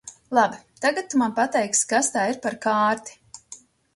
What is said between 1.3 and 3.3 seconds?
pateiksi, kas tā ir par kārti?